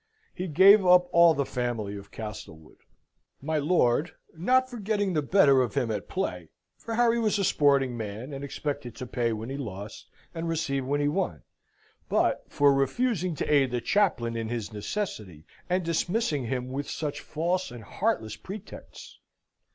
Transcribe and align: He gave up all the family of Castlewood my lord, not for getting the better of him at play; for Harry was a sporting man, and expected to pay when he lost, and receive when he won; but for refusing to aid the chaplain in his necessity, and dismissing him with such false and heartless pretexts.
He 0.33 0.47
gave 0.47 0.83
up 0.83 1.07
all 1.11 1.35
the 1.35 1.45
family 1.45 1.95
of 1.95 2.09
Castlewood 2.09 2.77
my 3.39 3.59
lord, 3.59 4.15
not 4.33 4.67
for 4.67 4.79
getting 4.79 5.13
the 5.13 5.21
better 5.21 5.61
of 5.61 5.75
him 5.75 5.91
at 5.91 6.09
play; 6.09 6.49
for 6.75 6.95
Harry 6.95 7.19
was 7.19 7.37
a 7.37 7.43
sporting 7.43 7.95
man, 7.95 8.33
and 8.33 8.43
expected 8.43 8.95
to 8.95 9.05
pay 9.05 9.31
when 9.31 9.51
he 9.51 9.57
lost, 9.57 10.09
and 10.33 10.49
receive 10.49 10.87
when 10.87 11.01
he 11.01 11.07
won; 11.07 11.43
but 12.09 12.43
for 12.49 12.73
refusing 12.73 13.35
to 13.35 13.45
aid 13.53 13.69
the 13.69 13.79
chaplain 13.79 14.35
in 14.35 14.49
his 14.49 14.73
necessity, 14.73 15.45
and 15.69 15.85
dismissing 15.85 16.45
him 16.47 16.69
with 16.69 16.89
such 16.89 17.19
false 17.21 17.69
and 17.69 17.83
heartless 17.83 18.35
pretexts. 18.35 19.19